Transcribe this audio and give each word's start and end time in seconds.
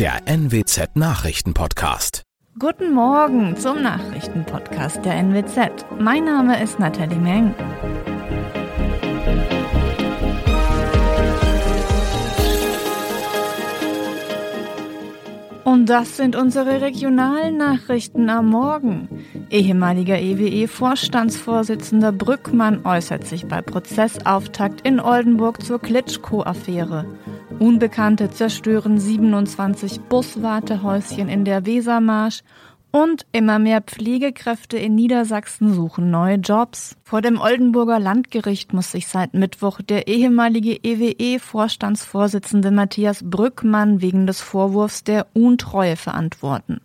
der 0.00 0.22
NWZ 0.24 0.96
Nachrichtenpodcast. 0.96 2.22
Guten 2.58 2.94
Morgen 2.94 3.58
zum 3.58 3.82
Nachrichtenpodcast 3.82 5.04
der 5.04 5.12
NWZ. 5.16 5.84
Mein 5.98 6.24
Name 6.24 6.62
ist 6.62 6.78
Nathalie 6.78 7.18
Meng. 7.18 7.54
Und 15.64 15.90
das 15.90 16.16
sind 16.16 16.34
unsere 16.34 16.80
regionalen 16.80 17.58
Nachrichten 17.58 18.30
am 18.30 18.48
Morgen. 18.48 19.10
Ehemaliger 19.50 20.18
EWE-Vorstandsvorsitzender 20.18 22.12
Brückmann 22.12 22.86
äußert 22.86 23.26
sich 23.26 23.46
bei 23.46 23.60
Prozessauftakt 23.60 24.80
in 24.80 24.98
Oldenburg 24.98 25.62
zur 25.62 25.78
Klitschko-Affäre. 25.78 27.04
Unbekannte 27.60 28.30
zerstören 28.30 28.98
27 28.98 30.00
Buswartehäuschen 30.08 31.28
in 31.28 31.44
der 31.44 31.66
Wesermarsch 31.66 32.40
und 32.90 33.26
immer 33.32 33.58
mehr 33.58 33.82
Pflegekräfte 33.82 34.78
in 34.78 34.94
Niedersachsen 34.94 35.74
suchen 35.74 36.10
neue 36.10 36.36
Jobs. 36.36 36.96
Vor 37.04 37.20
dem 37.20 37.38
Oldenburger 37.38 38.00
Landgericht 38.00 38.72
muss 38.72 38.90
sich 38.90 39.08
seit 39.08 39.34
Mittwoch 39.34 39.82
der 39.82 40.08
ehemalige 40.08 40.82
EWE-Vorstandsvorsitzende 40.82 42.70
Matthias 42.70 43.20
Brückmann 43.22 44.00
wegen 44.00 44.26
des 44.26 44.40
Vorwurfs 44.40 45.04
der 45.04 45.26
Untreue 45.34 45.96
verantworten. 45.96 46.80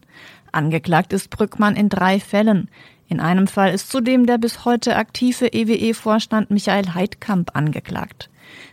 Angeklagt 0.52 1.13
ist 1.13 1.30
Brückmann 1.30 1.77
in 1.77 1.88
drei 1.88 2.19
Fällen. 2.19 2.69
In 3.08 3.20
einem 3.20 3.48
Fall 3.48 3.73
ist 3.73 3.91
zudem 3.91 4.26
der 4.26 4.38
bis 4.38 4.66
heute 4.66 4.95
aktive 4.95 5.48
EWE-Vorstand 5.54 6.50
Michael 6.50 6.94
Heidkamp 6.94 7.55
angeklagt. 7.55 8.30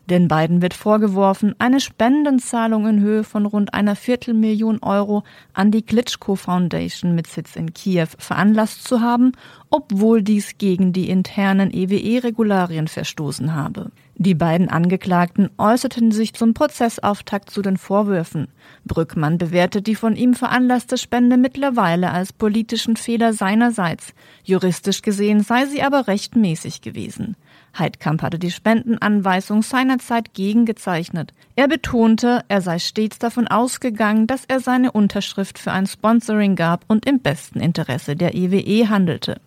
Den 0.09 0.29
beiden 0.29 0.63
wird 0.63 0.75
vorgeworfen, 0.75 1.55
eine 1.59 1.81
Spendenzahlung 1.81 2.87
in 2.87 3.01
Höhe 3.01 3.25
von 3.25 3.47
rund 3.47 3.73
einer 3.73 3.97
Viertelmillion 3.97 4.83
Euro 4.83 5.23
an 5.53 5.71
die 5.71 5.83
Klitschko 5.83 6.37
Foundation 6.37 7.15
mit 7.15 7.27
Sitz 7.27 7.57
in 7.57 7.73
Kiew 7.73 8.09
veranlasst 8.19 8.85
zu 8.85 9.01
haben, 9.01 9.33
obwohl 9.71 10.23
dies 10.23 10.59
gegen 10.59 10.93
die 10.93 11.09
internen 11.09 11.73
EWE-Regularien 11.73 12.89
verstoßen 12.89 13.55
habe. 13.55 13.91
Die 14.25 14.37
beiden 14.37 14.69
Angeklagten 14.69 15.51
äußerten 15.59 16.13
sich 16.13 16.33
zum 16.33 16.55
Prozessauftakt 16.55 17.51
zu 17.51 17.61
den 17.61 17.77
Vorwürfen. 17.77 18.47
Brückmann 18.85 19.37
bewertet 19.37 19.89
die 19.89 19.97
von 19.97 20.15
ihm 20.15 20.35
veranlasste 20.35 20.97
Spende 20.97 21.37
mittlerweile 21.37 22.13
als 22.13 22.33
politischen 22.33 22.95
Fehler 22.95 23.33
seinerseits. 23.33 24.15
Juristisch 24.45 25.03
gesehen 25.03 25.41
sei 25.41 25.67
sie 25.67 25.83
aber 25.83 26.07
rechtmäßig 26.07 26.83
gewesen. 26.83 27.35
Heidkamp 27.77 28.23
hatte 28.23 28.39
die 28.39 28.53
Spendenanweisung 28.53 29.63
seinerzeit 29.63 30.35
gegengezeichnet. 30.35 31.35
Er 31.57 31.67
betonte, 31.67 32.45
er 32.47 32.61
sei 32.61 32.79
stets 32.79 33.19
davon 33.19 33.49
ausgegangen, 33.49 34.29
dass 34.29 34.45
er 34.47 34.61
seine 34.61 34.93
Unterschrift 34.93 35.59
für 35.59 35.73
ein 35.73 35.89
Sponsoring 35.89 36.55
gab 36.55 36.85
und 36.87 37.07
im 37.07 37.19
besten 37.19 37.59
Interesse 37.59 38.15
der 38.15 38.37
EWE 38.37 38.61
e 38.61 38.87
handelte. 38.87 39.41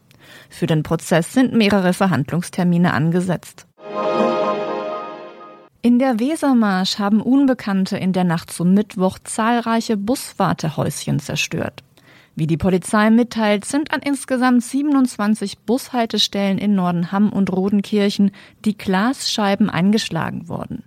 Für 0.49 0.67
den 0.67 0.83
Prozess 0.83 1.31
sind 1.31 1.53
mehrere 1.53 1.93
Verhandlungstermine 1.93 2.93
angesetzt. 2.93 3.67
In 5.85 5.99
der 5.99 6.19
Wesermarsch 6.19 6.97
haben 6.97 7.21
Unbekannte 7.21 7.95
in 7.95 8.11
der 8.11 8.23
Nacht 8.23 8.51
zum 8.51 8.73
Mittwoch 8.73 9.19
zahlreiche 9.23 9.97
Buswartehäuschen 9.97 11.19
zerstört. 11.19 11.83
Wie 12.35 12.47
die 12.47 12.57
Polizei 12.57 13.11
mitteilt, 13.11 13.65
sind 13.65 13.93
an 13.93 14.01
insgesamt 14.01 14.63
27 14.63 15.59
Bushaltestellen 15.59 16.57
in 16.57 16.73
Nordenham 16.73 17.31
und 17.31 17.51
Rodenkirchen 17.51 18.31
die 18.65 18.75
Glasscheiben 18.75 19.69
eingeschlagen 19.69 20.49
worden. 20.49 20.81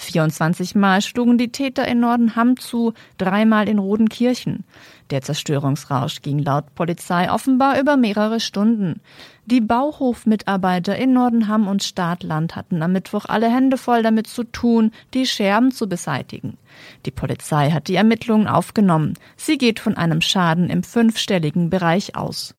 24 0.00 0.74
Mal 0.74 1.02
schlugen 1.02 1.38
die 1.38 1.52
Täter 1.52 1.86
in 1.86 2.00
Nordenham 2.00 2.56
zu, 2.56 2.94
dreimal 3.18 3.68
in 3.68 3.78
Rodenkirchen. 3.78 4.64
Der 5.10 5.22
Zerstörungsrausch 5.22 6.22
ging 6.22 6.38
laut 6.38 6.74
Polizei 6.74 7.30
offenbar 7.30 7.80
über 7.80 7.96
mehrere 7.96 8.40
Stunden. 8.40 9.00
Die 9.44 9.60
Bauhofmitarbeiter 9.60 10.96
in 10.96 11.12
Nordenham 11.12 11.66
und 11.66 11.82
Staatland 11.82 12.54
hatten 12.54 12.82
am 12.82 12.92
Mittwoch 12.92 13.24
alle 13.26 13.52
Hände 13.52 13.76
voll 13.76 14.02
damit 14.02 14.28
zu 14.28 14.44
tun, 14.44 14.92
die 15.12 15.26
Scherben 15.26 15.72
zu 15.72 15.88
beseitigen. 15.88 16.56
Die 17.04 17.10
Polizei 17.10 17.70
hat 17.70 17.88
die 17.88 17.96
Ermittlungen 17.96 18.46
aufgenommen. 18.46 19.14
Sie 19.36 19.58
geht 19.58 19.80
von 19.80 19.96
einem 19.96 20.20
Schaden 20.20 20.70
im 20.70 20.84
fünfstelligen 20.84 21.70
Bereich 21.70 22.14
aus. 22.14 22.54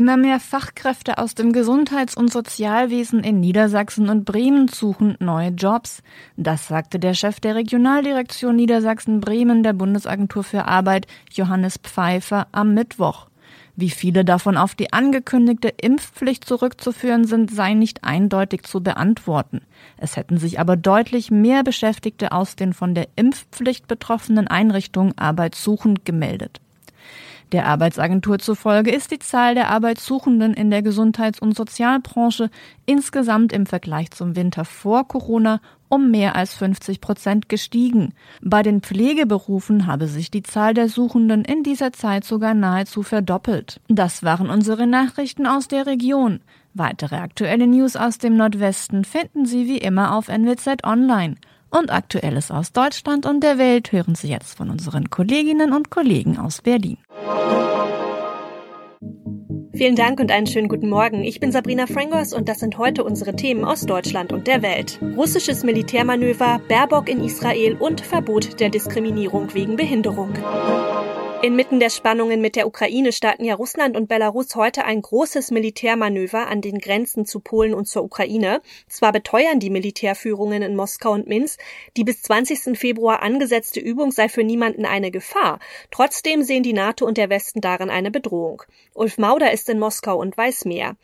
Immer 0.00 0.16
mehr 0.16 0.40
Fachkräfte 0.40 1.18
aus 1.18 1.34
dem 1.34 1.52
Gesundheits- 1.52 2.16
und 2.16 2.32
Sozialwesen 2.32 3.22
in 3.22 3.38
Niedersachsen 3.38 4.08
und 4.08 4.24
Bremen 4.24 4.66
suchen 4.68 5.14
neue 5.20 5.50
Jobs. 5.50 6.02
Das 6.38 6.68
sagte 6.68 6.98
der 6.98 7.12
Chef 7.12 7.38
der 7.38 7.54
Regionaldirektion 7.54 8.56
Niedersachsen-Bremen 8.56 9.62
der 9.62 9.74
Bundesagentur 9.74 10.42
für 10.42 10.64
Arbeit, 10.64 11.06
Johannes 11.30 11.76
Pfeiffer, 11.76 12.46
am 12.50 12.72
Mittwoch. 12.72 13.26
Wie 13.76 13.90
viele 13.90 14.24
davon 14.24 14.56
auf 14.56 14.74
die 14.74 14.90
angekündigte 14.90 15.68
Impfpflicht 15.68 16.46
zurückzuführen 16.46 17.26
sind, 17.26 17.50
sei 17.50 17.74
nicht 17.74 18.02
eindeutig 18.02 18.62
zu 18.62 18.82
beantworten. 18.82 19.60
Es 19.98 20.16
hätten 20.16 20.38
sich 20.38 20.58
aber 20.58 20.78
deutlich 20.78 21.30
mehr 21.30 21.62
Beschäftigte 21.62 22.32
aus 22.32 22.56
den 22.56 22.72
von 22.72 22.94
der 22.94 23.08
Impfpflicht 23.16 23.86
betroffenen 23.86 24.48
Einrichtungen 24.48 25.12
arbeitssuchend 25.18 26.06
gemeldet. 26.06 26.62
Der 27.52 27.66
Arbeitsagentur 27.66 28.38
zufolge 28.38 28.92
ist 28.92 29.10
die 29.10 29.18
Zahl 29.18 29.54
der 29.54 29.70
Arbeitssuchenden 29.70 30.54
in 30.54 30.70
der 30.70 30.82
Gesundheits- 30.82 31.40
und 31.40 31.56
Sozialbranche 31.56 32.48
insgesamt 32.86 33.52
im 33.52 33.66
Vergleich 33.66 34.12
zum 34.12 34.36
Winter 34.36 34.64
vor 34.64 35.08
Corona 35.08 35.60
um 35.88 36.12
mehr 36.12 36.36
als 36.36 36.54
50 36.54 37.00
Prozent 37.00 37.48
gestiegen. 37.48 38.14
Bei 38.40 38.62
den 38.62 38.80
Pflegeberufen 38.80 39.88
habe 39.88 40.06
sich 40.06 40.30
die 40.30 40.44
Zahl 40.44 40.72
der 40.72 40.88
Suchenden 40.88 41.44
in 41.44 41.64
dieser 41.64 41.92
Zeit 41.92 42.24
sogar 42.24 42.54
nahezu 42.54 43.02
verdoppelt. 43.02 43.80
Das 43.88 44.22
waren 44.22 44.48
unsere 44.48 44.86
Nachrichten 44.86 45.46
aus 45.48 45.66
der 45.66 45.86
Region. 45.86 46.40
Weitere 46.74 47.16
aktuelle 47.16 47.66
News 47.66 47.96
aus 47.96 48.18
dem 48.18 48.36
Nordwesten 48.36 49.04
finden 49.04 49.44
Sie 49.44 49.66
wie 49.66 49.78
immer 49.78 50.16
auf 50.16 50.28
NWZ 50.28 50.84
Online. 50.84 51.34
Und 51.70 51.92
Aktuelles 51.92 52.50
aus 52.50 52.72
Deutschland 52.72 53.26
und 53.26 53.42
der 53.42 53.56
Welt 53.56 53.92
hören 53.92 54.16
Sie 54.16 54.28
jetzt 54.28 54.56
von 54.56 54.70
unseren 54.70 55.08
Kolleginnen 55.08 55.72
und 55.72 55.90
Kollegen 55.90 56.36
aus 56.38 56.62
Berlin. 56.62 56.98
Vielen 59.72 59.94
Dank 59.96 60.20
und 60.20 60.30
einen 60.30 60.46
schönen 60.46 60.68
guten 60.68 60.90
Morgen. 60.90 61.22
Ich 61.22 61.40
bin 61.40 61.52
Sabrina 61.52 61.86
Frangos 61.86 62.34
und 62.34 62.48
das 62.48 62.58
sind 62.58 62.76
heute 62.76 63.04
unsere 63.04 63.34
Themen 63.34 63.64
aus 63.64 63.86
Deutschland 63.86 64.32
und 64.32 64.46
der 64.46 64.62
Welt. 64.62 65.00
Russisches 65.16 65.62
Militärmanöver, 65.62 66.60
Baerbock 66.68 67.08
in 67.08 67.24
Israel 67.24 67.76
und 67.76 68.00
Verbot 68.00 68.60
der 68.60 68.68
Diskriminierung 68.68 69.54
wegen 69.54 69.76
Behinderung. 69.76 70.34
Inmitten 71.42 71.80
der 71.80 71.88
Spannungen 71.88 72.42
mit 72.42 72.54
der 72.54 72.66
Ukraine 72.66 73.12
starten 73.12 73.46
ja 73.46 73.54
Russland 73.54 73.96
und 73.96 74.10
Belarus 74.10 74.54
heute 74.56 74.84
ein 74.84 75.00
großes 75.00 75.50
Militärmanöver 75.50 76.48
an 76.48 76.60
den 76.60 76.78
Grenzen 76.78 77.24
zu 77.24 77.40
Polen 77.40 77.72
und 77.72 77.86
zur 77.86 78.04
Ukraine. 78.04 78.60
Zwar 78.88 79.12
beteuern 79.12 79.58
die 79.58 79.70
Militärführungen 79.70 80.60
in 80.60 80.76
Moskau 80.76 81.12
und 81.12 81.28
Minsk, 81.28 81.58
die 81.96 82.04
bis 82.04 82.20
20. 82.20 82.78
Februar 82.78 83.22
angesetzte 83.22 83.80
Übung 83.80 84.12
sei 84.12 84.28
für 84.28 84.44
niemanden 84.44 84.84
eine 84.84 85.10
Gefahr. 85.10 85.60
Trotzdem 85.90 86.42
sehen 86.42 86.62
die 86.62 86.74
NATO 86.74 87.06
und 87.06 87.16
der 87.16 87.30
Westen 87.30 87.62
darin 87.62 87.88
eine 87.88 88.10
Bedrohung. 88.10 88.62
Ulf 88.92 89.16
Mauder 89.16 89.50
ist 89.50 89.70
in 89.70 89.78
Moskau 89.78 90.18
und 90.18 90.36
weiß 90.36 90.66
mehr. 90.66 90.96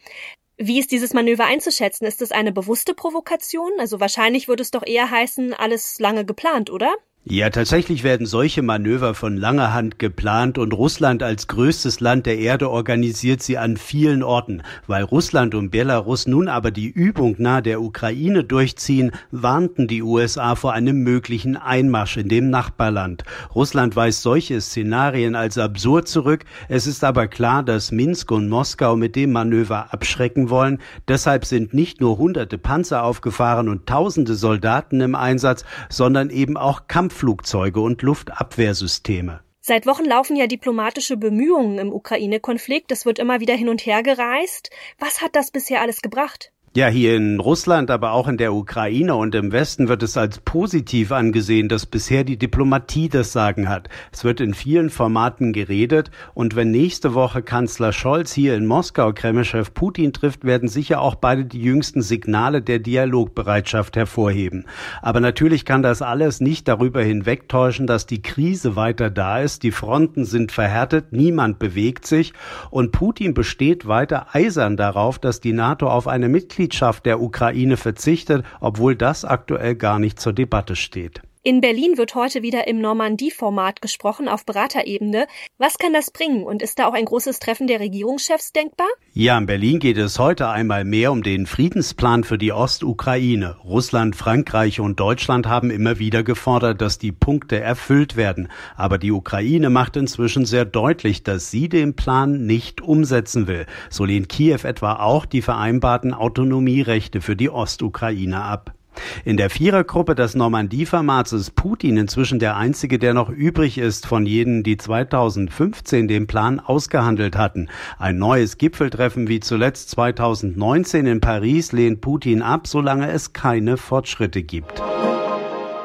Wie 0.59 0.79
ist 0.79 0.93
dieses 0.93 1.15
Manöver 1.15 1.47
einzuschätzen? 1.47 2.05
Ist 2.05 2.21
es 2.21 2.31
eine 2.31 2.53
bewusste 2.53 2.93
Provokation? 2.93 3.73
Also 3.79 4.01
wahrscheinlich 4.01 4.49
würde 4.49 4.63
es 4.63 4.71
doch 4.71 4.87
eher 4.87 5.11
heißen, 5.11 5.55
alles 5.55 5.99
lange 5.99 6.27
geplant, 6.27 6.69
oder? 6.69 6.95
Ja, 7.29 7.51
tatsächlich 7.51 8.05
werden 8.05 8.25
solche 8.25 8.63
Manöver 8.63 9.13
von 9.13 9.37
langer 9.37 9.75
Hand 9.75 9.99
geplant 9.99 10.59
und 10.59 10.73
Russland 10.73 11.25
als 11.25 11.49
größtes 11.49 11.99
Land 11.99 12.25
der 12.25 12.39
Erde 12.39 12.71
organisiert 12.71 13.43
sie 13.43 13.59
an 13.59 13.77
vielen 13.77 14.23
Orten. 14.23 14.63
Weil 14.87 15.03
Russland 15.03 15.57
und 15.57 15.71
Belarus 15.71 16.29
nun 16.29 16.47
aber 16.47 16.71
die 16.71 16.87
Übung 16.87 17.35
nahe 17.39 17.63
der 17.63 17.83
Ukraine 17.83 18.45
durchziehen, 18.45 19.11
warnten 19.33 19.89
die 19.89 20.05
USA 20.05 20.55
vor 20.55 20.73
einem 20.73 21.03
möglichen 21.03 21.57
Einmarsch 21.57 22.17
in 22.17 22.29
dem 22.29 22.49
Nachbarland. 22.49 23.25
Russland 23.57 23.97
weist 23.97 24.23
solche 24.23 24.61
Szenarien 24.61 25.35
als 25.35 25.59
absurd 25.59 26.07
zurück. 26.07 26.45
Es 26.69 26.87
ist 26.87 27.03
aber 27.03 27.27
klar, 27.27 27.65
dass 27.65 27.91
Minsk 27.91 28.31
und 28.31 28.49
Moskau 28.49 28.95
mit 28.95 29.17
dem 29.17 29.33
Manöver 29.33 29.93
abschrecken 29.93 30.49
wollen. 30.49 30.79
Deshalb 31.09 31.45
sind 31.45 31.75
nicht 31.75 32.01
nur 32.01 32.19
hunderte 32.19 32.57
Panzer 32.57 33.03
aufgefahren 33.03 33.69
und 33.69 33.87
tausende 33.89 34.37
Soldaten 34.37 35.01
im 35.01 35.17
Einsatz, 35.17 35.65
sondern 35.89 36.31
eben 36.31 36.57
auch 36.57 36.87
Kampf 36.87 37.16
Kampfflugzeuge 37.17 37.81
und 37.81 38.03
Luftabwehrsysteme. 38.03 39.41
Seit 39.63 39.87
Wochen 39.87 40.05
laufen 40.05 40.37
ja 40.37 40.47
diplomatische 40.47 41.17
Bemühungen 41.17 41.79
im 41.79 41.91
Ukraine-Konflikt. 41.91 42.93
Es 42.93 43.07
wird 43.07 43.19
immer 43.19 43.41
wieder 43.41 43.55
hin 43.55 43.71
und 43.71 43.87
her 43.87 44.03
gereist. 44.03 44.69
Was 44.99 45.23
hat 45.23 45.35
das 45.35 45.51
bisher 45.51 45.81
alles 45.81 46.03
gebracht? 46.03 46.53
Ja, 46.77 46.89
hier 46.89 47.17
in 47.17 47.41
Russland, 47.41 47.91
aber 47.91 48.13
auch 48.13 48.29
in 48.29 48.37
der 48.37 48.53
Ukraine 48.53 49.15
und 49.15 49.35
im 49.35 49.51
Westen 49.51 49.89
wird 49.89 50.03
es 50.03 50.19
als 50.19 50.41
positiv 50.41 51.11
angesehen, 51.11 51.71
dass 51.71 51.87
bisher 51.87 52.23
die 52.23 52.37
Diplomatie 52.37 53.09
das 53.09 53.33
Sagen 53.33 53.71
hat. 53.71 53.89
Es 54.13 54.25
wird 54.25 54.43
in 54.43 54.53
vielen 54.53 54.91
Formaten 54.91 55.55
geredet 55.55 56.11
und 56.35 56.55
wenn 56.55 56.71
nächste 56.71 57.15
Woche 57.15 57.41
Kanzler 57.41 57.95
Scholz 57.95 58.35
hier 58.35 58.55
in 58.55 58.67
Moskau 58.67 59.15
Kremlchef 59.15 59.73
Putin 59.73 60.13
trifft, 60.13 60.45
werden 60.45 60.69
sicher 60.69 61.01
auch 61.01 61.15
beide 61.15 61.47
die 61.47 61.63
jüngsten 61.63 62.03
Signale 62.03 62.61
der 62.61 62.79
Dialogbereitschaft 62.79 63.97
hervorheben. 63.97 64.67
Aber 65.01 65.21
natürlich 65.21 65.65
kann 65.65 65.83
das 65.83 66.03
alles 66.03 66.43
nicht 66.43 66.69
darüber 66.69 67.03
hinwegtäuschen, 67.03 67.87
dass 67.87 68.05
die 68.05 68.21
Krise 68.21 68.77
weiter 68.77 69.09
da 69.09 69.41
ist, 69.41 69.63
die 69.63 69.71
Fronten 69.71 70.27
sind 70.27 70.53
verhärtet, 70.53 71.11
niemand 71.11 71.59
bewegt 71.59 72.07
sich 72.07 72.35
und 72.69 72.93
Putin 72.93 73.33
besteht 73.33 73.89
weiter 73.89 74.27
eisern 74.35 74.77
darauf, 74.77 75.19
dass 75.19 75.41
die 75.41 75.55
NATO 75.55 75.89
auf 75.89 76.07
eine 76.07 76.29
Mitglied 76.29 76.66
Mitgliedschaft 76.67 77.07
der 77.07 77.21
Ukraine 77.21 77.77
verzichtet, 77.77 78.45
obwohl 78.59 78.97
das 78.97 79.25
aktuell 79.25 79.77
gar 79.77 80.01
nicht 80.01 80.19
zur 80.19 80.33
Debatte 80.33 80.75
steht. 80.75 81.23
In 81.47 81.61
Berlin 81.61 81.97
wird 81.97 82.17
heute 82.17 82.43
wieder 82.43 82.67
im 82.67 82.81
Normandie-Format 82.81 83.81
gesprochen 83.81 84.27
auf 84.27 84.45
Beraterebene. 84.45 85.29
Was 85.59 85.79
kann 85.79 85.93
das 85.93 86.11
bringen 86.11 86.43
und 86.43 86.61
ist 86.61 86.81
da 86.81 86.89
auch 86.89 86.93
ein 86.93 87.05
großes 87.05 87.39
Treffen 87.39 87.69
der 87.69 87.79
Regierungschefs 87.79 88.53
denkbar? 88.53 88.89
Ja, 89.13 89.39
in 89.39 89.47
Berlin 89.47 89.79
geht 89.79 89.97
es 89.97 90.19
heute 90.19 90.49
einmal 90.49 90.83
mehr 90.85 91.13
um 91.13 91.23
den 91.23 91.47
Friedensplan 91.47 92.25
für 92.25 92.37
die 92.37 92.51
Ostukraine. 92.51 93.59
Russland, 93.63 94.17
Frankreich 94.17 94.81
und 94.81 94.99
Deutschland 94.99 95.47
haben 95.47 95.71
immer 95.71 96.01
wieder 96.01 96.25
gefordert, 96.25 96.81
dass 96.81 96.99
die 96.99 97.13
Punkte 97.13 97.61
erfüllt 97.61 98.17
werden. 98.17 98.49
Aber 98.75 98.99
die 98.99 99.13
Ukraine 99.13 99.71
macht 99.71 99.97
inzwischen 99.97 100.47
sehr 100.47 100.65
deutlich, 100.65 101.23
dass 101.23 101.53
sie 101.53 101.69
den 101.69 101.95
Plan 101.95 102.47
nicht 102.47 102.81
umsetzen 102.81 103.47
will. 103.47 103.67
So 103.89 104.05
lehnt 104.05 104.29
Kiew 104.29 104.65
etwa 104.65 104.95
auch 104.95 105.25
die 105.25 105.43
vereinbarten 105.43 106.13
Autonomierechte 106.13 107.21
für 107.21 107.37
die 107.37 107.51
Ostukraine 107.51 108.43
ab. 108.43 108.76
In 109.25 109.37
der 109.37 109.51
Vierergruppe 109.51 110.15
des 110.15 110.35
Normandie-Formats 110.35 111.33
ist 111.33 111.55
Putin 111.55 111.97
inzwischen 111.97 112.39
der 112.39 112.57
einzige, 112.57 112.99
der 112.99 113.15
noch 113.15 113.31
übrig 113.31 113.79
ist 113.79 114.07
von 114.07 114.27
jenen, 114.27 114.63
die 114.63 114.77
2015 114.77 116.09
den 116.09 116.27
Plan 116.27 116.61
ausgehandelt 116.61 117.37
hatten. 117.37 117.69
Ein 117.99 118.19
neues 118.19 118.59
Gipfeltreffen 118.59 119.29
wie 119.29 119.41
zuletzt 119.41 119.91
2019 119.91 121.07
in 121.07 121.21
Paris 121.21 121.73
lehnt 121.73 122.01
Putin 122.01 122.43
ab, 122.43 122.67
solange 122.67 123.11
es 123.11 123.33
keine 123.33 123.77
Fortschritte 123.77 124.43
gibt. 124.43 124.83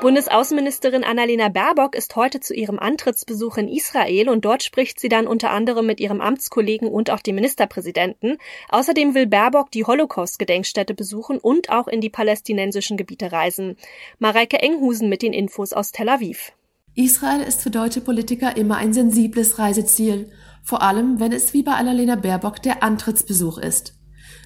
Bundesaußenministerin 0.02 1.04
Annalena 1.04 1.50
Baerbock 1.50 1.94
ist 1.94 2.16
heute 2.16 2.40
zu 2.40 2.56
ihrem 2.56 2.80
Antrittsbesuch 2.80 3.58
in 3.58 3.68
Israel 3.68 4.30
und 4.30 4.44
dort 4.44 4.64
spricht 4.64 5.00
sie 5.00 5.10
dann 5.10 5.28
unter 5.28 5.52
anderem 5.52 5.86
mit 5.86 6.00
ihrem 6.00 6.22
Amtskollegen 6.22 6.88
und 6.88 7.12
auch 7.12 7.20
dem 7.20 7.36
Ministerpräsidenten. 7.36 8.38
Außerdem 8.70 9.14
will 9.14 9.28
Baerbock 9.28 9.70
die 9.70 9.86
Holocaust-Gedenkstätte 9.86 10.96
besuchen 10.96 11.38
und 11.38 11.70
auch 11.70 11.88
in 11.88 12.02
die 12.02 12.10
palästinensischen 12.10 12.98
Gebiete 12.98 13.32
reisen. 13.32 13.78
Mareike 14.18 14.58
Enghusen 14.58 15.08
mit 15.08 15.22
den 15.22 15.34
Infos 15.34 15.72
aus 15.72 15.92
Tel 15.92 16.10
Aviv. 16.10 16.52
Israel 16.96 17.42
ist 17.42 17.62
für 17.62 17.70
deutsche 17.70 18.02
Politiker 18.02 18.58
immer 18.58 18.78
ein 18.78 18.94
sensibles 18.94 19.60
Reiseziel, 19.60 20.32
vor 20.64 20.82
allem 20.82 21.20
wenn 21.20 21.32
es 21.32 21.54
wie 21.54 21.62
bei 21.62 21.74
Annalena 21.74 22.16
Baerbock 22.16 22.60
der 22.64 22.82
Antrittsbesuch 22.82 23.60
ist. 23.60 24.01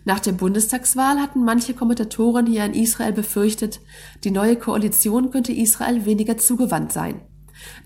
Nach 0.06 0.19
der 0.19 0.34
Bundestagswahl 0.34 1.19
hatten 1.19 1.44
manche 1.44 1.74
Kommentatoren 1.74 2.46
hier 2.46 2.63
in 2.63 2.75
Israel 2.75 3.12
befürchtet, 3.12 3.81
die 4.24 4.30
neue 4.30 4.56
Koalition 4.56 5.31
könnte 5.31 5.52
Israel 5.52 6.06
weniger 6.06 6.38
zugewandt 6.38 6.94
sein. 6.94 7.22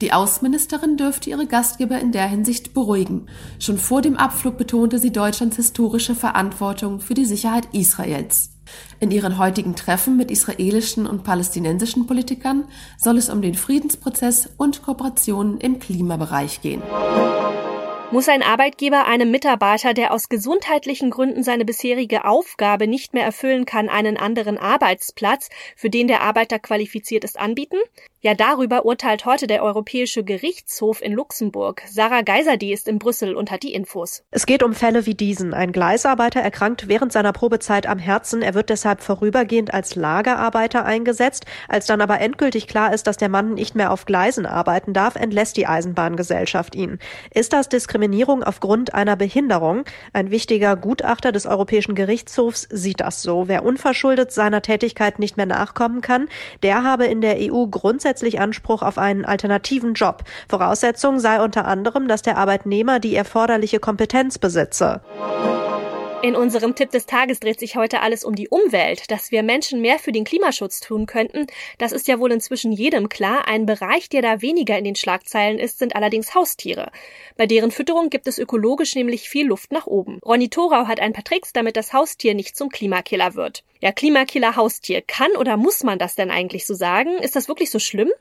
Die 0.01 0.11
Außenministerin 0.11 0.97
dürfte 0.97 1.29
ihre 1.29 1.47
Gastgeber 1.47 1.97
in 1.99 2.11
der 2.11 2.27
Hinsicht 2.27 2.73
beruhigen. 2.73 3.27
Schon 3.59 3.77
vor 3.77 4.01
dem 4.01 4.17
Abflug 4.17 4.57
betonte 4.57 4.99
sie 4.99 5.11
Deutschlands 5.11 5.55
historische 5.55 6.13
Verantwortung 6.13 6.99
für 6.99 7.13
die 7.13 7.25
Sicherheit 7.25 7.69
Israels. 7.73 8.49
In 8.99 9.11
ihren 9.11 9.37
heutigen 9.37 9.75
Treffen 9.75 10.17
mit 10.17 10.29
israelischen 10.29 11.07
und 11.07 11.23
palästinensischen 11.23 12.05
Politikern 12.05 12.65
soll 12.97 13.17
es 13.17 13.29
um 13.29 13.41
den 13.41 13.55
Friedensprozess 13.55 14.49
und 14.57 14.81
Kooperationen 14.83 15.57
im 15.59 15.79
Klimabereich 15.79 16.61
gehen. 16.61 16.83
Muss 18.11 18.27
ein 18.27 18.41
Arbeitgeber 18.41 19.05
einem 19.05 19.29
Mitarbeiter, 19.29 19.93
der 19.93 20.11
aus 20.11 20.29
gesundheitlichen 20.29 21.11
Gründen 21.11 21.43
seine 21.43 21.63
bisherige 21.63 22.25
Aufgabe 22.25 22.87
nicht 22.87 23.13
mehr 23.13 23.23
erfüllen 23.23 23.65
kann, 23.65 23.87
einen 23.87 24.17
anderen 24.17 24.57
Arbeitsplatz, 24.57 25.49
für 25.75 25.91
den 25.91 26.07
der 26.07 26.21
Arbeiter 26.21 26.57
qualifiziert 26.57 27.23
ist, 27.23 27.39
anbieten? 27.39 27.77
Ja, 28.21 28.33
darüber 28.33 28.83
urteilt 28.83 29.25
heute 29.25 29.47
der 29.47 29.63
Europäische 29.63 30.25
Gerichtshof 30.25 31.01
in 31.01 31.13
Luxemburg. 31.13 31.83
Sarah 31.87 32.21
Geiserdi 32.21 32.73
ist 32.73 32.89
in 32.89 32.99
Brüssel 32.99 33.33
und 33.33 33.49
hat 33.49 33.63
die 33.63 33.73
Infos. 33.73 34.23
Es 34.29 34.45
geht 34.45 34.61
um 34.61 34.73
Fälle 34.73 35.05
wie 35.05 35.15
diesen. 35.15 35.53
Ein 35.53 35.71
Gleisarbeiter 35.71 36.41
erkrankt 36.41 36.89
während 36.89 37.13
seiner 37.13 37.31
Probezeit 37.31 37.87
am 37.87 37.97
Herzen. 37.97 38.41
Er 38.41 38.55
wird 38.55 38.69
deshalb 38.69 38.99
vorübergehend 39.03 39.73
als 39.73 39.95
Lagerarbeiter 39.95 40.83
eingesetzt. 40.83 41.45
Als 41.69 41.85
dann 41.85 42.01
aber 42.01 42.19
endgültig 42.19 42.67
klar 42.67 42.93
ist, 42.93 43.07
dass 43.07 43.15
der 43.15 43.29
Mann 43.29 43.53
nicht 43.53 43.75
mehr 43.75 43.89
auf 43.89 44.05
Gleisen 44.05 44.45
arbeiten 44.45 44.91
darf, 44.91 45.15
entlässt 45.15 45.55
die 45.55 45.67
Eisenbahngesellschaft 45.67 46.75
ihn. 46.75 46.99
Ist 47.33 47.53
das 47.53 47.69
Diskriminierung 47.99 48.43
aufgrund 48.43 48.93
einer 48.93 49.17
Behinderung? 49.17 49.83
Ein 50.13 50.31
wichtiger 50.31 50.77
Gutachter 50.77 51.33
des 51.33 51.45
Europäischen 51.45 51.95
Gerichtshofs 51.95 52.65
sieht 52.71 53.01
das 53.01 53.21
so. 53.21 53.49
Wer 53.49 53.65
unverschuldet 53.65 54.31
seiner 54.31 54.61
Tätigkeit 54.61 55.19
nicht 55.19 55.35
mehr 55.35 55.45
nachkommen 55.45 55.99
kann, 55.99 56.29
der 56.63 56.85
habe 56.85 57.07
in 57.07 57.19
der 57.19 57.35
EU 57.39 57.65
grundsätzlich 57.65 58.39
Anspruch 58.39 58.83
auf 58.83 58.97
einen 58.97 59.25
alternativen 59.25 59.95
Job. 59.95 60.23
Voraussetzung 60.47 61.19
sei 61.19 61.43
unter 61.43 61.65
anderem, 61.65 62.07
dass 62.07 62.21
der 62.21 62.37
Arbeitnehmer 62.37 62.99
die 63.01 63.15
erforderliche 63.15 63.79
Kompetenz 63.81 64.37
besitze. 64.39 65.01
In 66.21 66.35
unserem 66.35 66.75
Tipp 66.75 66.91
des 66.91 67.05
Tages 67.05 67.39
dreht 67.39 67.61
sich 67.61 67.77
heute 67.77 68.01
alles 68.01 68.25
um 68.25 68.35
die 68.35 68.49
Umwelt. 68.49 69.09
Dass 69.09 69.31
wir 69.31 69.41
Menschen 69.41 69.79
mehr 69.79 69.99
für 69.99 70.11
den 70.11 70.25
Klimaschutz 70.25 70.81
tun 70.81 71.05
könnten, 71.05 71.47
das 71.77 71.93
ist 71.93 72.09
ja 72.09 72.19
wohl 72.19 72.33
inzwischen 72.33 72.73
jedem 72.73 73.07
klar. 73.07 73.47
Ein 73.47 73.65
Bereich, 73.65 74.09
der 74.09 74.21
da 74.21 74.41
weniger 74.41 74.77
in 74.77 74.83
den 74.83 74.95
Schlagzeilen 74.95 75.59
ist, 75.59 75.79
sind 75.79 75.95
allerdings 75.95 76.35
Haustiere. 76.35 76.91
Bei 77.37 77.45
deren 77.45 77.71
Fütterung 77.71 78.09
gibt 78.09 78.27
es 78.27 78.37
ökologisch 78.37 78.95
nämlich 78.95 79.29
viel 79.29 79.47
Luft 79.47 79.71
nach 79.71 79.87
oben. 79.87 80.19
Ronny 80.25 80.49
Thorau 80.49 80.87
hat 80.87 80.99
ein 80.99 81.13
paar 81.13 81.23
Tricks, 81.23 81.53
damit 81.53 81.77
das 81.77 81.93
Haustier 81.93 82.33
nicht 82.33 82.57
zum 82.57 82.67
Klimakiller 82.67 83.35
wird. 83.35 83.63
Ja, 83.79 83.93
Klimakiller 83.93 84.57
Haustier. 84.57 85.01
Kann 85.01 85.31
oder 85.37 85.55
muss 85.55 85.83
man 85.83 85.99
das 85.99 86.15
denn 86.15 86.31
eigentlich 86.31 86.65
so 86.65 86.73
sagen? 86.73 87.17
Ist 87.19 87.37
das 87.37 87.47
wirklich 87.47 87.71
so 87.71 87.79
schlimm? 87.79 88.11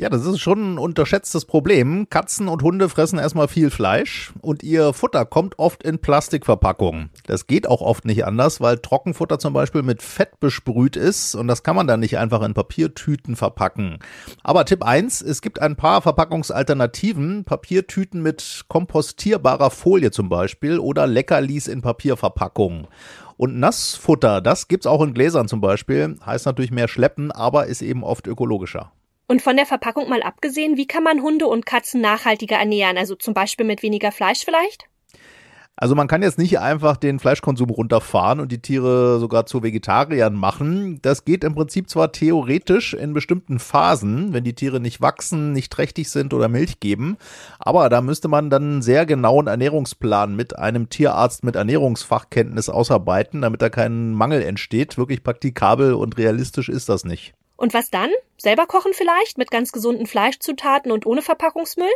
Ja, 0.00 0.08
das 0.08 0.24
ist 0.26 0.38
schon 0.38 0.74
ein 0.74 0.78
unterschätztes 0.78 1.44
Problem. 1.44 2.08
Katzen 2.08 2.46
und 2.46 2.62
Hunde 2.62 2.88
fressen 2.88 3.18
erstmal 3.18 3.48
viel 3.48 3.68
Fleisch 3.68 4.32
und 4.42 4.62
ihr 4.62 4.92
Futter 4.92 5.24
kommt 5.24 5.58
oft 5.58 5.82
in 5.82 5.98
Plastikverpackungen. 5.98 7.10
Das 7.26 7.48
geht 7.48 7.66
auch 7.66 7.80
oft 7.80 8.04
nicht 8.04 8.24
anders, 8.24 8.60
weil 8.60 8.78
Trockenfutter 8.78 9.40
zum 9.40 9.54
Beispiel 9.54 9.82
mit 9.82 10.00
Fett 10.00 10.38
besprüht 10.38 10.94
ist 10.94 11.34
und 11.34 11.48
das 11.48 11.64
kann 11.64 11.74
man 11.74 11.88
dann 11.88 11.98
nicht 11.98 12.16
einfach 12.16 12.42
in 12.42 12.54
Papiertüten 12.54 13.34
verpacken. 13.34 13.98
Aber 14.44 14.64
Tipp 14.64 14.84
eins: 14.84 15.20
es 15.20 15.42
gibt 15.42 15.60
ein 15.60 15.74
paar 15.74 16.00
Verpackungsalternativen. 16.00 17.42
Papiertüten 17.42 18.22
mit 18.22 18.66
kompostierbarer 18.68 19.70
Folie 19.70 20.12
zum 20.12 20.28
Beispiel 20.28 20.78
oder 20.78 21.08
Leckerlis 21.08 21.66
in 21.66 21.82
Papierverpackungen. 21.82 22.86
Und 23.36 23.58
Nassfutter, 23.58 24.40
das 24.42 24.68
gibt's 24.68 24.86
auch 24.86 25.02
in 25.02 25.12
Gläsern 25.12 25.48
zum 25.48 25.60
Beispiel. 25.60 26.14
Heißt 26.24 26.46
natürlich 26.46 26.70
mehr 26.70 26.86
schleppen, 26.86 27.32
aber 27.32 27.66
ist 27.66 27.82
eben 27.82 28.04
oft 28.04 28.28
ökologischer. 28.28 28.92
Und 29.28 29.42
von 29.42 29.56
der 29.56 29.66
Verpackung 29.66 30.08
mal 30.08 30.22
abgesehen, 30.22 30.78
wie 30.78 30.86
kann 30.86 31.02
man 31.02 31.22
Hunde 31.22 31.46
und 31.46 31.66
Katzen 31.66 32.00
nachhaltiger 32.00 32.56
ernähren? 32.56 32.96
Also 32.96 33.14
zum 33.14 33.34
Beispiel 33.34 33.66
mit 33.66 33.82
weniger 33.82 34.10
Fleisch 34.10 34.42
vielleicht? 34.42 34.88
Also 35.80 35.94
man 35.94 36.08
kann 36.08 36.22
jetzt 36.22 36.38
nicht 36.38 36.58
einfach 36.58 36.96
den 36.96 37.20
Fleischkonsum 37.20 37.70
runterfahren 37.70 38.40
und 38.40 38.50
die 38.50 38.60
Tiere 38.60 39.20
sogar 39.20 39.46
zu 39.46 39.62
Vegetariern 39.62 40.34
machen. 40.34 40.98
Das 41.02 41.24
geht 41.24 41.44
im 41.44 41.54
Prinzip 41.54 41.88
zwar 41.88 42.10
theoretisch 42.10 42.94
in 42.94 43.14
bestimmten 43.14 43.60
Phasen, 43.60 44.32
wenn 44.32 44.42
die 44.42 44.54
Tiere 44.54 44.80
nicht 44.80 45.00
wachsen, 45.00 45.52
nicht 45.52 45.70
trächtig 45.70 46.10
sind 46.10 46.34
oder 46.34 46.48
Milch 46.48 46.80
geben, 46.80 47.16
aber 47.60 47.88
da 47.90 48.00
müsste 48.00 48.26
man 48.26 48.50
dann 48.50 48.62
einen 48.64 48.82
sehr 48.82 49.06
genauen 49.06 49.46
Ernährungsplan 49.46 50.34
mit 50.34 50.58
einem 50.58 50.88
Tierarzt 50.88 51.44
mit 51.44 51.54
Ernährungsfachkenntnis 51.54 52.70
ausarbeiten, 52.70 53.42
damit 53.42 53.62
da 53.62 53.68
kein 53.70 54.14
Mangel 54.14 54.42
entsteht. 54.42 54.98
Wirklich 54.98 55.22
praktikabel 55.22 55.94
und 55.94 56.18
realistisch 56.18 56.68
ist 56.68 56.88
das 56.88 57.04
nicht. 57.04 57.37
Und 57.58 57.74
was 57.74 57.90
dann? 57.90 58.10
Selber 58.36 58.66
kochen 58.66 58.94
vielleicht 58.94 59.36
mit 59.36 59.50
ganz 59.50 59.72
gesunden 59.72 60.06
Fleischzutaten 60.06 60.92
und 60.92 61.06
ohne 61.06 61.22
Verpackungsmüll? 61.22 61.90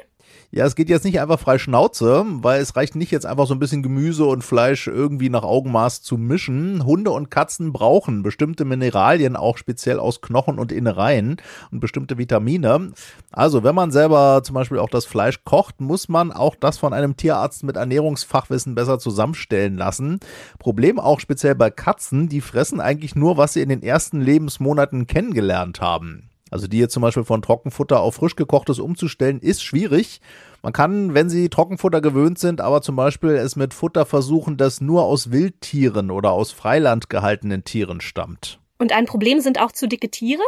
Ja, 0.54 0.66
es 0.66 0.74
geht 0.74 0.90
jetzt 0.90 1.04
nicht 1.04 1.18
einfach 1.18 1.40
frei 1.40 1.58
Schnauze, 1.58 2.26
weil 2.26 2.60
es 2.60 2.76
reicht 2.76 2.94
nicht 2.94 3.10
jetzt 3.10 3.24
einfach 3.24 3.46
so 3.46 3.54
ein 3.54 3.58
bisschen 3.58 3.82
Gemüse 3.82 4.26
und 4.26 4.44
Fleisch 4.44 4.86
irgendwie 4.86 5.30
nach 5.30 5.44
Augenmaß 5.44 6.02
zu 6.02 6.18
mischen. 6.18 6.84
Hunde 6.84 7.10
und 7.10 7.30
Katzen 7.30 7.72
brauchen 7.72 8.22
bestimmte 8.22 8.66
Mineralien, 8.66 9.34
auch 9.34 9.56
speziell 9.56 9.98
aus 9.98 10.20
Knochen 10.20 10.58
und 10.58 10.70
Innereien 10.70 11.38
und 11.70 11.80
bestimmte 11.80 12.18
Vitamine. 12.18 12.92
Also, 13.30 13.64
wenn 13.64 13.74
man 13.74 13.92
selber 13.92 14.42
zum 14.44 14.52
Beispiel 14.54 14.78
auch 14.78 14.90
das 14.90 15.06
Fleisch 15.06 15.42
kocht, 15.44 15.80
muss 15.80 16.10
man 16.10 16.32
auch 16.32 16.54
das 16.54 16.76
von 16.76 16.92
einem 16.92 17.16
Tierarzt 17.16 17.64
mit 17.64 17.76
Ernährungsfachwissen 17.76 18.74
besser 18.74 18.98
zusammenstellen 18.98 19.78
lassen. 19.78 20.20
Problem 20.58 21.00
auch 21.00 21.20
speziell 21.20 21.54
bei 21.54 21.70
Katzen, 21.70 22.28
die 22.28 22.42
fressen 22.42 22.80
eigentlich 22.80 23.14
nur, 23.14 23.38
was 23.38 23.54
sie 23.54 23.62
in 23.62 23.70
den 23.70 23.82
ersten 23.82 24.20
Lebensmonaten 24.20 25.06
kennengelernt 25.06 25.80
haben. 25.80 26.31
Also 26.52 26.66
die 26.68 26.78
jetzt 26.78 26.92
zum 26.92 27.00
Beispiel 27.00 27.24
von 27.24 27.40
Trockenfutter 27.40 28.00
auf 28.00 28.16
frisch 28.16 28.36
gekochtes 28.36 28.78
umzustellen, 28.78 29.40
ist 29.40 29.64
schwierig. 29.64 30.20
Man 30.62 30.74
kann, 30.74 31.14
wenn 31.14 31.30
Sie 31.30 31.48
Trockenfutter 31.48 32.02
gewöhnt 32.02 32.38
sind, 32.38 32.60
aber 32.60 32.82
zum 32.82 32.94
Beispiel 32.94 33.30
es 33.30 33.56
mit 33.56 33.72
Futter 33.72 34.04
versuchen, 34.04 34.58
das 34.58 34.82
nur 34.82 35.04
aus 35.04 35.32
Wildtieren 35.32 36.10
oder 36.10 36.32
aus 36.32 36.52
Freiland 36.52 37.08
gehaltenen 37.08 37.64
Tieren 37.64 38.02
stammt. 38.02 38.60
Und 38.78 38.92
ein 38.92 39.06
Problem 39.06 39.40
sind 39.40 39.58
auch 39.60 39.72
zu 39.72 39.88
dicke 39.88 40.10
Tiere? 40.10 40.42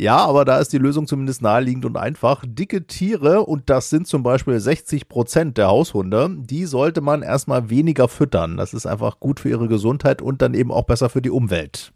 Ja, 0.00 0.18
aber 0.18 0.44
da 0.44 0.60
ist 0.60 0.72
die 0.72 0.78
Lösung 0.78 1.08
zumindest 1.08 1.42
naheliegend 1.42 1.84
und 1.84 1.96
einfach. 1.96 2.44
Dicke 2.46 2.86
Tiere, 2.86 3.44
und 3.44 3.68
das 3.68 3.90
sind 3.90 4.06
zum 4.06 4.22
Beispiel 4.22 4.60
60 4.60 5.08
Prozent 5.08 5.58
der 5.58 5.66
Haushunde, 5.66 6.36
die 6.38 6.66
sollte 6.66 7.00
man 7.00 7.22
erstmal 7.22 7.68
weniger 7.68 8.06
füttern. 8.06 8.56
Das 8.56 8.74
ist 8.74 8.86
einfach 8.86 9.18
gut 9.18 9.40
für 9.40 9.48
ihre 9.48 9.66
Gesundheit 9.66 10.22
und 10.22 10.40
dann 10.40 10.54
eben 10.54 10.70
auch 10.70 10.84
besser 10.84 11.08
für 11.08 11.20
die 11.20 11.30
Umwelt. 11.30 11.92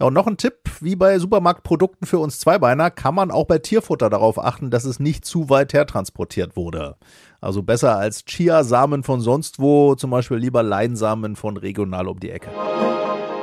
Ja, 0.00 0.06
und 0.06 0.14
noch 0.14 0.26
ein 0.26 0.38
Tipp, 0.38 0.54
wie 0.80 0.96
bei 0.96 1.18
Supermarktprodukten 1.18 2.06
für 2.06 2.20
uns 2.20 2.38
Zweibeiner, 2.38 2.90
kann 2.90 3.14
man 3.14 3.30
auch 3.30 3.44
bei 3.44 3.58
Tierfutter 3.58 4.08
darauf 4.08 4.42
achten, 4.42 4.70
dass 4.70 4.84
es 4.84 4.98
nicht 4.98 5.26
zu 5.26 5.50
weit 5.50 5.74
hertransportiert 5.74 6.56
wurde. 6.56 6.96
Also 7.42 7.62
besser 7.62 7.98
als 7.98 8.24
Chiasamen 8.24 9.02
von 9.02 9.20
sonst 9.20 9.58
wo, 9.58 9.94
zum 9.94 10.10
Beispiel 10.10 10.38
lieber 10.38 10.62
Leinsamen 10.62 11.36
von 11.36 11.58
regional 11.58 12.08
um 12.08 12.18
die 12.18 12.30
Ecke. 12.30 12.48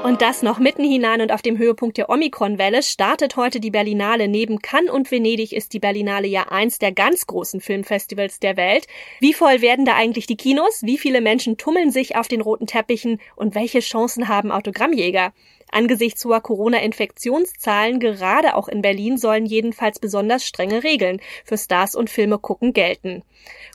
Und 0.01 0.21
das 0.21 0.43
noch 0.43 0.59
mitten 0.59 0.83
hinein 0.85 1.19
und 1.19 1.33
auf 1.33 1.41
dem 1.41 1.57
Höhepunkt 1.57 1.97
der 1.97 2.09
Omikron-Welle 2.09 2.83
startet 2.83 3.35
heute 3.35 3.59
die 3.59 3.69
Berlinale. 3.69 4.29
Neben 4.29 4.59
Cannes 4.59 4.91
und 4.91 5.11
Venedig 5.11 5.51
ist 5.51 5.73
die 5.73 5.79
Berlinale 5.79 6.25
ja 6.25 6.47
eins 6.49 6.79
der 6.79 6.93
ganz 6.93 7.27
großen 7.27 7.59
Filmfestivals 7.59 8.39
der 8.39 8.55
Welt. 8.55 8.87
Wie 9.19 9.33
voll 9.33 9.61
werden 9.61 9.83
da 9.83 9.95
eigentlich 9.95 10.25
die 10.25 10.37
Kinos? 10.37 10.83
Wie 10.83 10.97
viele 10.97 11.19
Menschen 11.19 11.57
tummeln 11.57 11.91
sich 11.91 12.15
auf 12.15 12.29
den 12.29 12.39
roten 12.39 12.65
Teppichen? 12.65 13.19
Und 13.35 13.55
welche 13.55 13.81
Chancen 13.81 14.29
haben 14.29 14.51
Autogrammjäger? 14.51 15.33
Angesichts 15.71 16.25
hoher 16.25 16.41
Corona-Infektionszahlen, 16.41 17.99
gerade 17.99 18.55
auch 18.55 18.67
in 18.67 18.81
Berlin, 18.81 19.17
sollen 19.17 19.45
jedenfalls 19.45 19.99
besonders 19.99 20.45
strenge 20.45 20.83
Regeln 20.83 21.19
für 21.45 21.57
Stars 21.57 21.95
und 21.95 22.09
Filme 22.09 22.39
gucken 22.39 22.73
gelten. 22.73 23.23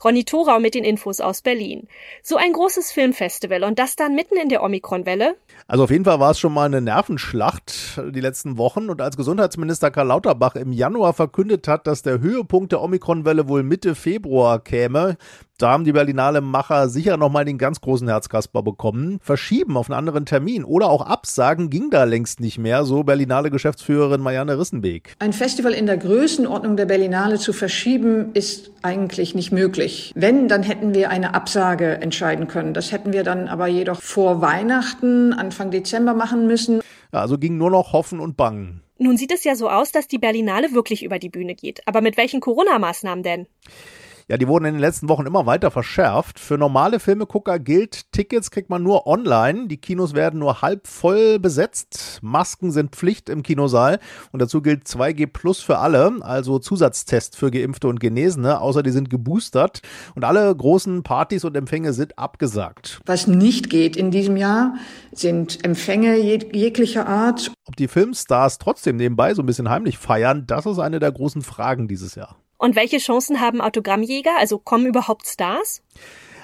Ronny 0.05 0.25
Thorau 0.25 0.61
mit 0.61 0.75
den 0.75 0.85
Infos 0.85 1.21
aus 1.21 1.41
Berlin. 1.41 1.89
So 2.23 2.37
ein 2.37 2.53
großes 2.53 2.93
Filmfestival 2.93 3.65
und 3.65 3.79
das 3.79 3.97
dann 3.97 4.15
mitten 4.15 4.37
in 4.37 4.51
der 4.51 4.63
Omikron-Welle? 4.63 5.37
Also 5.67 5.85
auf 5.85 5.91
jeden 5.91 6.05
Fall 6.05 6.21
war 6.21 6.33
es 6.33 6.39
schon 6.39 6.53
mal 6.53 6.67
eine 6.67 6.83
Nervenschlacht 6.83 8.01
die 8.11 8.21
letzten 8.21 8.59
Wochen 8.59 8.91
und 8.91 9.01
als 9.01 9.17
Gesundheitsminister 9.17 9.91
Karl 9.91 10.09
Lauterbach 10.09 10.57
im 10.57 10.73
Januar 10.73 11.15
verkündet 11.15 11.69
hat, 11.69 11.87
dass 11.87 12.03
der 12.03 12.21
Höhepunkt 12.21 12.73
der 12.73 12.83
Omikron-Welle 12.83 13.49
wohl 13.49 13.63
Mitte 13.63 13.95
Februar 13.95 14.63
käme, 14.63 15.17
da 15.59 15.71
haben 15.71 15.85
die 15.85 15.93
Berlinale 15.93 16.41
Macher 16.41 16.89
sicher 16.89 17.17
nochmal 17.17 17.45
den 17.45 17.59
ganz 17.59 17.81
großen 17.81 18.09
Herzkasper 18.09 18.63
bekommen. 18.65 19.21
Verschieben 19.23 19.77
auf 19.77 19.89
einen 19.89 19.97
anderen 19.97 20.27
Termin 20.27 20.65
oder 20.65 20.91
auch 20.91 21.03
absagen 21.03 21.71
ging 21.71 21.91
da 21.91 22.03
längst 22.03 22.41
nicht 22.41 22.59
mehr, 22.59 22.85
so 22.85 23.05
Berlinale 23.05 23.53
Geschäftsführerin 23.53 24.21
Marianne 24.21 24.59
Rissenbeek. 24.59 25.15
Ein 25.21 25.33
Festival 25.33 25.73
in 25.73 25.87
der 25.87 25.97
Größenordnung 25.97 26.77
der 26.77 26.87
Berlinale 26.87 27.39
zu 27.39 27.53
verschieben, 27.53 28.33
ist 28.35 28.73
eigentlich 28.83 29.37
nicht 29.37 29.53
möglich. 29.53 30.13
Wenn, 30.17 30.49
dann 30.49 30.65
hätten 30.65 30.93
wir 30.93 31.11
eine 31.11 31.35
Absage 31.35 32.01
entscheiden 32.01 32.49
können. 32.49 32.75
Das 32.75 32.91
hätten 32.91 33.13
wir 33.13 33.23
dann 33.23 33.47
aber 33.47 33.69
jedoch 33.69 34.03
vor 34.03 34.41
Weihnachten, 34.41 35.33
Anfang 35.33 35.71
Dezember 35.71 36.15
machen 36.15 36.49
müssen. 36.49 36.81
Ja, 37.13 37.21
also 37.21 37.39
ging 37.39 37.57
nur 37.57 37.71
noch 37.71 37.93
Hoffen 37.93 38.19
und 38.19 38.37
Bangen. 38.37 38.83
Nun 38.99 39.17
sieht 39.17 39.33
es 39.33 39.45
ja 39.45 39.55
so 39.55 39.69
aus, 39.69 39.93
dass 39.93 40.09
die 40.09 40.19
Berlinale 40.19 40.73
wirklich 40.73 41.05
über 41.05 41.21
die 41.21 41.29
Bühne 41.29 41.55
geht. 41.55 41.81
Aber 41.87 42.01
mit 42.01 42.17
welchen 42.17 42.41
Corona-Maßnahmen 42.41 43.23
denn? 43.23 43.47
Ja, 44.27 44.39
die 44.39 44.49
wurden 44.49 44.65
in 44.65 44.75
den 44.75 44.81
letzten 44.81 45.11
Wochen 45.11 45.27
immer 45.27 45.45
weiter 45.45 45.71
verschärft. 45.71 46.41
Für 46.41 46.57
normale 46.57 46.99
Filmegucker 46.99 47.59
gilt, 47.59 48.11
Tickets 48.13 48.51
kriegt 48.51 48.71
man 48.71 48.83
nur 48.83 49.07
online. 49.07 49.69
Die 49.69 49.77
Kinos 49.77 50.15
werden 50.15 50.41
nur 50.41 50.63
halb 50.63 50.87
voll 50.87 51.39
besetzt. 51.39 52.21
Masken 52.23 52.71
sind 52.71 52.97
Pflicht 52.97 53.29
im 53.29 53.43
Kinosaal. 53.43 54.01
Und 54.33 54.41
dazu 54.41 54.63
gilt 54.63 54.87
2G 54.87 55.27
Plus 55.27 55.61
für 55.61 55.79
alle, 55.79 56.17
also 56.23 56.59
Zusatztest 56.59 57.37
für 57.37 57.51
Geimpfte 57.51 57.87
und 57.87 58.01
Genesene, 58.01 58.63
außer 58.63 58.83
die 58.83 58.93
sind 58.93 59.11
geboostert. 59.11 59.83
Und 60.15 60.25
alle 60.25 60.55
großen 60.57 61.03
Partys 61.03 61.45
und 61.45 61.55
Empfänge 61.55 61.93
sind 61.93 62.19
abgesagt. 62.19 63.01
Was 63.05 63.27
nicht 63.27 63.69
geht 63.69 63.95
in 63.95 64.11
diesem 64.11 64.39
Jahr, 64.39 64.77
sind 65.13 65.63
Empfänge 65.65 66.17
jeg 66.17 66.55
jeglicher 66.55 67.07
Art. 67.07 67.53
Ob 67.67 67.77
die 67.77 67.89
Filmstars 67.89 68.57
trotzdem 68.57 68.97
nebenbei 68.97 69.35
so 69.35 69.43
ein 69.43 69.47
bisschen 69.47 69.69
heimlich 69.69 69.99
feiern, 69.99 70.47
das 70.47 70.65
ist 70.65 70.79
eine 70.79 70.99
der 70.99 71.13
großen 71.13 71.43
Fragen 71.43 71.89
dieses 71.89 72.15
Jahr. 72.15 72.37
Und 72.65 72.77
welche 72.77 72.97
Chancen 72.97 73.41
haben 73.41 73.61
Autogrammjäger? 73.61 74.31
Also 74.39 74.59
kommen 74.59 74.87
überhaupt 74.87 75.27
Stars? 75.27 75.83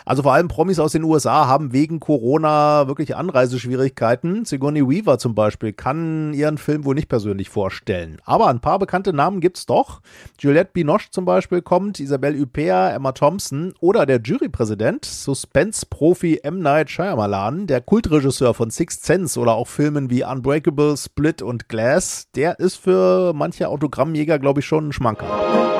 Also 0.05 0.23
vor 0.23 0.35
allem 0.35 0.49
Promis 0.49 0.79
aus 0.79 0.93
den 0.93 1.03
USA 1.05 1.47
haben 1.47 1.73
wegen 1.73 1.99
Corona 1.99 2.89
wirklich 2.89 3.17
Anreiseschwierigkeiten. 3.17 4.45
Sigourney 4.45 4.87
Weaver 4.87 5.19
zum 5.19 5.35
Beispiel 5.35 5.73
kann 5.73 6.35
ihren 6.35 6.59
Film 6.59 6.85
wohl 6.85 6.95
nicht 6.95 7.09
persönlich 7.09 7.49
vorstellen. 7.49 8.21
Aber 8.27 8.49
ein 8.49 8.61
paar 8.61 8.79
bekannte 8.79 9.15
Namen 9.15 9.41
gibt's 9.41 9.65
doch. 9.65 10.03
Juliette 10.39 10.73
Binoche 10.75 11.09
zum 11.11 11.25
Beispiel 11.25 11.63
kommt, 11.63 12.01
Isabelle 12.01 12.39
Huppert, 12.39 12.95
Emma 12.95 13.13
Thompson 13.13 13.73
oder 13.81 14.05
der 14.05 14.21
Jurypräsident, 14.21 15.07
Suspense-Profi 15.07 16.41
M. 16.43 16.61
Night 16.61 16.91
Shyamalan, 16.91 17.67
der 17.67 17.81
Kultregisseur 17.81 18.53
von 18.53 18.71
Sixth 18.71 19.07
Sense 19.07 19.41
oder 19.41 19.55
auch 19.55 19.69
Filmen 19.69 20.11
wie 20.11 20.23
Unbreakable, 20.23 20.99
Split 20.99 21.41
und 21.41 21.71
Glass. 21.71 22.27
Der 22.35 22.59
ist 22.59 22.77
für 22.77 23.33
manche 23.33 23.69
Autogrammjäger, 23.69 24.39
glaube 24.39 24.61
ich, 24.61 24.67
schon 24.67 24.89
ein 24.89 24.93
Schmanker. 24.93 25.80